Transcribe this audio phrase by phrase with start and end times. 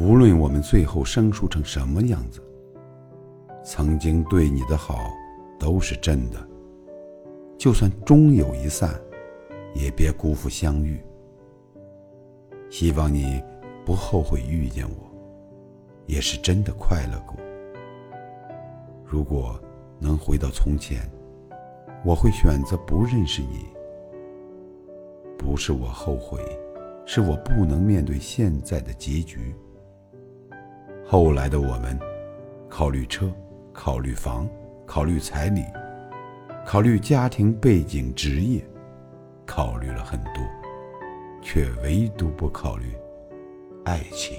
[0.00, 2.42] 无论我们最后生疏成什么样子，
[3.62, 5.10] 曾经对你的好
[5.58, 6.38] 都是真的。
[7.58, 8.98] 就算终有一散，
[9.74, 10.98] 也别辜负相遇。
[12.70, 13.44] 希望你
[13.84, 15.10] 不后悔遇见我，
[16.06, 17.36] 也是真的快乐过。
[19.04, 19.60] 如果
[19.98, 21.02] 能回到从前，
[22.06, 23.66] 我会选择不认识你。
[25.36, 26.40] 不是我后悔，
[27.04, 29.54] 是我不能面对现在的结局。
[31.12, 31.98] 后来的我们，
[32.68, 33.28] 考虑车，
[33.72, 34.48] 考虑房，
[34.86, 35.64] 考虑彩礼，
[36.64, 38.64] 考虑家庭背景、职业，
[39.44, 40.34] 考虑了很多，
[41.42, 42.94] 却唯独不考虑
[43.84, 44.36] 爱情。